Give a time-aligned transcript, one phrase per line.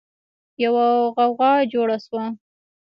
[0.63, 2.23] يوه غوغا جوړه شوه.